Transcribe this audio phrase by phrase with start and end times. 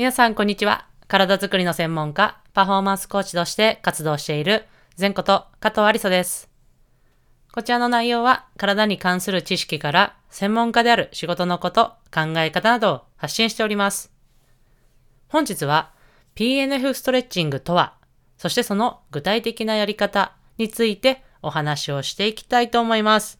[0.00, 0.86] 皆さん、こんにちは。
[1.08, 4.64] 体づくりの専門家、パフォーマンスコーチとして活動している、
[4.98, 6.48] 前こと加藤ありさです。
[7.52, 14.10] こちらの内容は、体に関する知識から、専門家である仕事のこと、考え方などを発信しております。
[15.28, 15.90] 本日は、
[16.34, 17.92] PNF ストレッチングとは、
[18.38, 23.38] そしてその具体的なやり方についてお話をしていきたいと思います。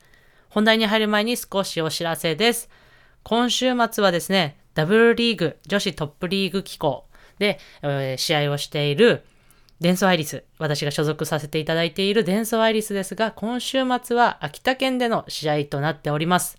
[0.50, 2.68] 本題に入る前に少しお知らせです。
[3.22, 7.04] 今週末はですね、ダブルリーグ女子トップリーグ機構
[7.38, 9.24] で、えー試合をしている
[9.80, 16.58] デンソーアイリス、私が所属させていただいているデンソーアイリスですが、今週末は秋田県での試合となっております。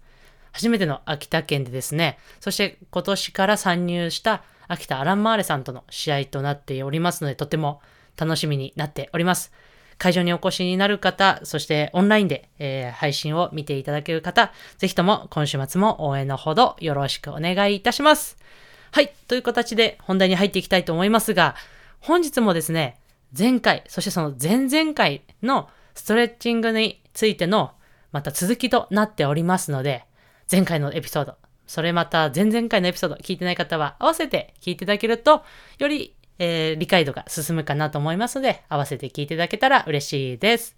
[0.51, 7.81] 初めての秋田県でですね、そして今年から参入した秋田アランマーレさんとの試合となっておりますので、とても
[8.17, 9.51] 楽しみになっております。
[10.01, 18.35] 会場にお越しになる方、そしてオンラインで、えー配信を見ていただける方、ぜひとも今週末も応援のほどよろしくお願いいたします。
[18.91, 21.55] はい、という形で本題に入っていきたいと思いますが、
[21.99, 22.99] 本日もですね、
[23.37, 27.73] 前回、そしてその前々回のストレッチングについての
[28.11, 30.05] また続きとなっておりますので、
[30.51, 31.35] 前回のエピソード、
[31.67, 35.43] それまた前々回のエピソード聞いてない方は合わせて聞いていただけると、
[35.77, 40.75] より、えー理解度が進むかなと思いますので、合わせて聞いていただけたら嬉しいです。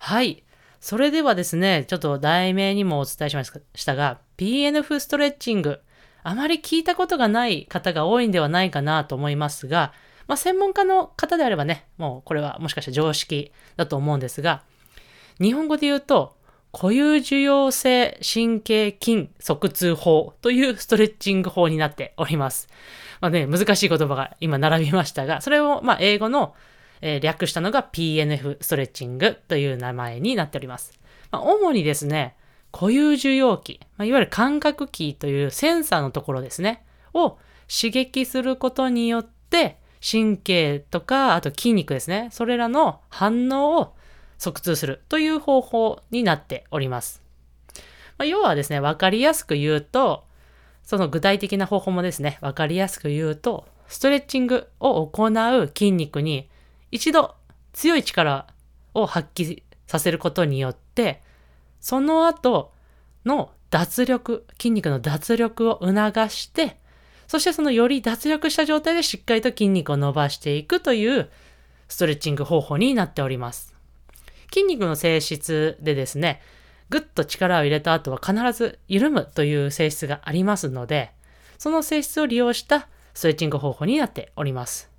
[0.00, 0.42] はい。
[0.80, 5.80] それではですね、ちょっと題名にもお伝えしましたが、PNF ストレッチング、
[6.24, 9.92] あまり聞いたことがない方が多いんではないかなと思いますが、
[10.26, 14.64] まあ、専門家の方であればね、もうこれはもしかしたら常識だと思うんですが、
[15.40, 16.35] 日本語で言うと、
[16.78, 22.68] 固有受容性神経筋側痛法というストレッチング法になっております。
[23.22, 26.54] まあね、難しい言葉が今並びましたが、それをま英語の、
[27.00, 30.92] えー略したのが PNF ストレッチングという名前になっております。
[31.30, 32.36] まあ、主にですね、
[32.72, 37.38] 固有受容器、まあ、いわゆる感覚器というセンサーのところですね、を
[37.74, 43.95] 刺激することによって、神経とか、あと筋肉ですね、それらの反応を
[44.38, 47.22] 側通するという方法になっております。
[48.18, 50.24] まあ、要はですね、わかりやすく言うと、
[50.82, 56.48] その具体的な方法もですね、わかりやすく言うと、ストレッチングを行う筋肉に
[56.90, 57.34] 一度
[57.72, 58.46] 強い力
[58.94, 61.22] を発揮させることによって、
[61.80, 62.72] その後
[63.24, 65.94] の脱力、筋肉の脱力を促
[66.30, 66.78] して、
[67.26, 71.28] そしてそのより脱力した状態でしっかりと筋肉を伸ばしていくという
[71.88, 73.75] ストレッチング方法になっております。
[74.52, 76.40] 筋肉の性質でですね、
[76.88, 81.12] ぐっと力を入れた後は必ず緩むという性質がありますので、
[81.58, 84.90] その性質を利用したストレッチング方法になっております。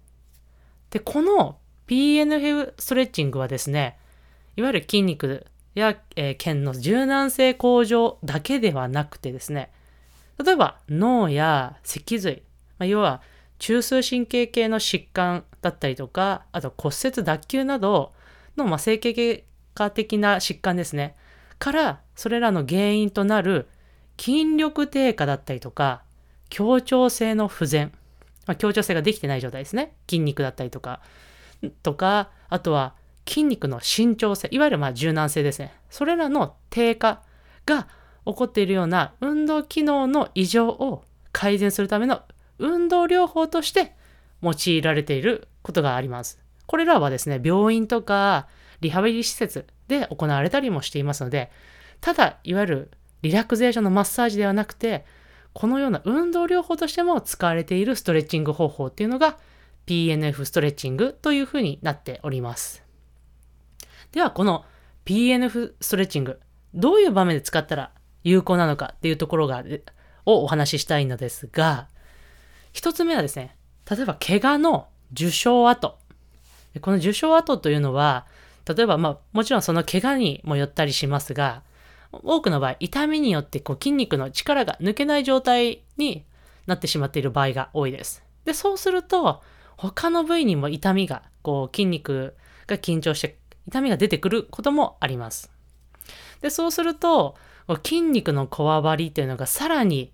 [0.89, 3.97] で、この PNF ストレッチングはですね、
[4.55, 9.71] いわゆる筋肉や、えー腱の柔軟性向上だけではなくてですね、
[10.43, 12.43] 例えば脳や脊髄、
[12.77, 13.21] まあ、要は
[13.59, 18.13] 中枢神経系の疾患だったりとか、あと骨折脱臼など
[18.57, 21.15] の、まあ、整形外科的な疾患ですね。
[21.59, 23.67] から、それらの原因となる
[24.19, 26.03] 筋力低下だったりとか、
[26.49, 27.91] 協調性の不全、
[28.45, 29.93] まあ、協調性ができてない状態ですね。
[30.09, 31.01] 筋肉だったりとか、
[31.83, 32.95] とか、あとは
[33.27, 35.73] 筋肉の伸長性、いわゆるま柔軟性ですね。
[35.89, 37.21] それらの低下
[37.65, 37.87] が
[38.25, 42.21] 起こっているような運動機能の異常を改善するための
[42.57, 43.95] 運動療法として
[44.41, 46.39] 用いられていることがあります。
[46.67, 48.47] これらはですね、病院とか
[48.81, 51.49] リハビリ施設で行われたりもしていますので、
[52.01, 52.91] ただ、いわゆる
[53.23, 55.05] リラクゼーションのマッサージではなくて、
[55.53, 59.39] このような運動療法としても使われているストレッチング方法っていうのが
[59.87, 62.83] PNF ストレッチングというふうになっております。
[64.11, 64.65] では、この
[65.05, 66.39] PNF ストレッチング、
[66.73, 67.91] どういう場面で使ったら
[68.23, 69.63] 有効なのかっていうところが、
[70.25, 71.87] をお話ししたいのですが、
[72.73, 73.55] 一つ目はですね、
[73.89, 75.97] 例えば怪我の受傷跡。
[76.77, 78.27] でこの受傷跡というのは、
[78.67, 81.63] 例えば、まあ、もちろんその怪我にもよったりしますが、
[82.11, 86.23] 多くの場合、痛みによってこう筋肉の力が抜けない状態に
[86.67, 88.23] なってしまっている場合が多いです。
[88.45, 89.41] で、そうすると、
[89.75, 92.35] 他の部位にも痛みが、こう筋肉
[92.67, 93.37] が緊張して
[93.67, 95.51] 痛みが出てくることもあります。
[96.41, 97.35] で、そうすると、
[97.83, 100.11] 筋肉のこわばりというのがさらに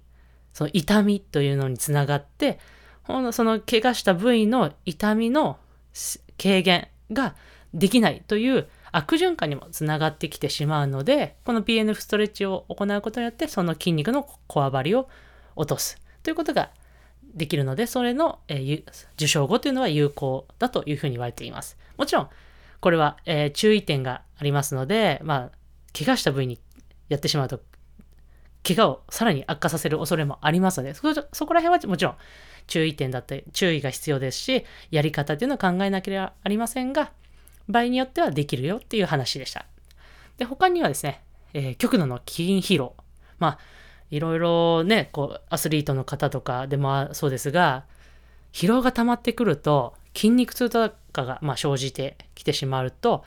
[0.53, 2.59] その痛みというのにつながって、
[3.05, 5.57] その怪我した部位の痛みの
[6.43, 7.35] 軽減が
[7.73, 15.09] できないという悪循環にもつながってきてしまうので、この PNF ストレッチを行うことによって、その筋肉のこわばりを
[15.55, 16.69] 落とすということが
[17.33, 18.83] できるので、それの、えー
[19.15, 21.77] 受傷後というのは有効だというふうに言われています。
[21.97, 22.29] もちろん、
[22.81, 25.51] これは、えー注意点がありますので、まあ、
[25.97, 26.59] 怪我した部位に
[27.09, 27.61] やってしまうと、
[28.65, 32.15] 怪我をさらに悪化させる恐れもありますので、そこら辺はもちろん
[32.67, 37.11] 注意点だったり、注意が必要ですし、やり方っていうのを考えなければありませんが、
[37.67, 39.65] 場合によってはできるよっていう話でした。
[40.37, 41.21] で、他にはですね、
[41.53, 42.95] えー、極度の筋疲労。
[43.39, 43.59] まあ、
[44.11, 47.85] いろいろね、こう、アスリートの方とかでもそうですが、
[48.51, 53.25] 疲労が溜まってくると、筋肉痛とかが、まあ、生じてきてしまうと、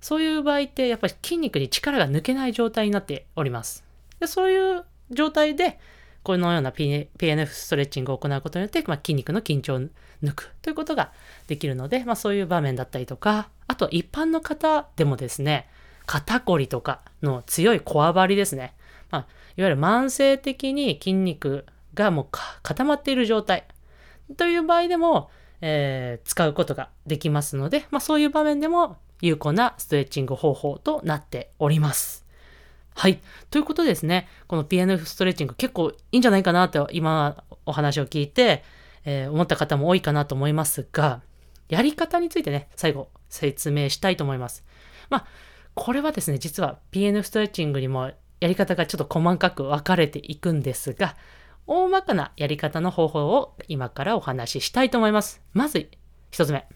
[0.00, 3.87] そういう場合ってやっぱり筋肉に力が抜けない状態になっております。
[4.20, 5.78] でそういう状態で、
[6.22, 9.80] このような PNF ストレッチングを行うことによって、まあ、筋肉の緊張を
[10.22, 11.12] 抜くということが
[11.46, 15.68] できるので、まあ、そういう場面だったりとか、あと一般の方でもですね、
[16.06, 18.74] 肩こりとかの強いこわばりですね。
[19.10, 19.26] まあ、
[19.56, 22.26] いわゆる慢性的に筋肉がもう
[22.62, 23.66] 固まっている状態
[24.36, 25.30] という場合でも、
[25.60, 32.27] えー、使うことができますので、まあ、そういう場面でも有効なストレッチング方法となっております。
[32.98, 33.20] はい。
[33.50, 38.64] ということでですね、この PNF ストレッチング結構いいんじゃないかなと今お話を聞いて、
[39.04, 41.20] えー、思った方も多いかなと思いますが、
[41.68, 44.64] やり方についてね、最後説明したいと思います。
[45.10, 45.26] まあ、
[45.76, 48.10] これはですね、実は PNF ストレッチングにも
[48.40, 51.14] やり方がちょっと細かく分かれていくんですが、
[51.68, 55.40] 大まかなやり方の方法を今からお話ししたいと思います。
[55.52, 55.88] まず、
[56.32, 56.66] 一つ目。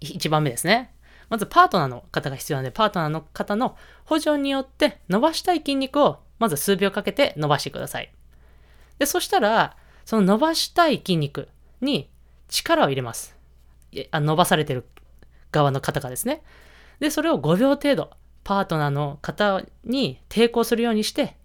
[0.00, 0.92] 一番目ですね。
[1.30, 8.12] まずパートナーの方が必要なので、パートナーの方の補助によって伸ばしたい筋肉をまず数秒かけて伸ばしてください。
[8.98, 11.48] で、そしたら、その伸ばしたい筋肉
[11.80, 12.10] に
[12.48, 13.36] 力を入れます。
[14.10, 14.84] あ伸ばされてる
[15.52, 16.42] 側の方がですね。
[16.98, 18.10] で、それを5秒程度、
[18.42, 21.36] パートナーの方に抵抗するようにして、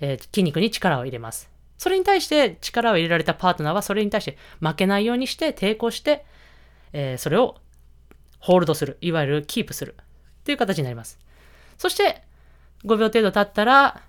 [0.00, 1.50] えー、筋肉に力を入れます。
[1.76, 6.24] それに対して力を入れられたパートナーはそれに対して負けないようにして抵抗して、
[6.92, 7.56] えー、それを
[8.42, 8.98] ホールドする。
[9.00, 9.94] いわゆるキープする。
[10.40, 11.18] っていう形になります。
[11.78, 12.22] そして、
[12.84, 14.02] 5秒程度経ったら、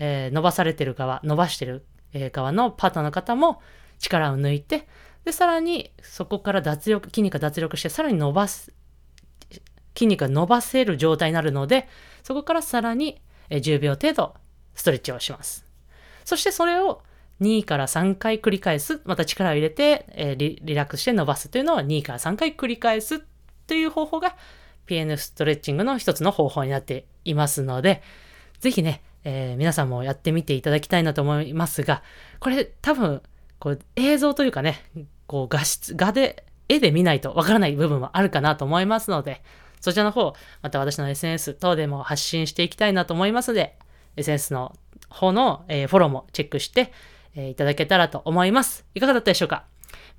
[0.00, 1.86] えー、伸ばされてる側、伸ばしてる
[2.32, 3.62] 側のパートナーの方も
[4.00, 4.88] 力を抜いて、
[5.24, 8.72] で、さらにそこから脱力、筋肉が脱力して、さらに伸ばす、
[9.94, 11.86] 筋肉が伸ばせる状態になるので、
[12.24, 14.34] そこからさらに10秒程度
[14.74, 15.64] ストレッチをします。
[16.24, 17.02] そしてそれを
[17.40, 19.00] 2から3回繰り返す。
[19.04, 23.22] また力を入れて、えー、リリラックスして伸ばすというのを2から3回繰り返す
[23.70, 24.34] という方法が
[24.88, 28.02] PN ストレッチングの一つの方法になっていますので、
[28.58, 32.02] ぜひね、えー、皆さんもやってみていただきたいなと思いますが、
[32.40, 33.22] これ多分、
[33.60, 34.82] こう映像というかね、
[35.28, 39.40] こう画質、画で、絵で見ないとわからない部分もあるかなと思いますので、
[39.80, 43.78] そちらの方、また私の SNS 等でも発信していきたいなと思いますので、
[44.16, 44.74] SNS の
[45.08, 46.92] 方の、えー、フォローもチェックして、
[47.36, 48.84] えー、いただけたらと思います。
[48.96, 49.66] いかがだったでしょうか？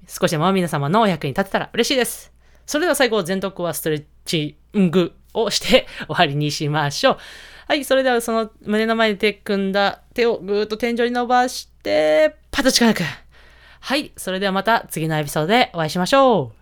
[0.07, 2.31] 少しでも皆様のお役に立てたら嬉しいです。
[2.66, 7.18] それでは最後、全徳はストレッチングをして終わりにしましょう。
[7.68, 13.04] はい、それではその胸の前に手組んだ手をぐーっと天井に伸ばして、パッと力く。
[13.80, 16.61] はい、それではまた次のエピソードでお会いしましょう。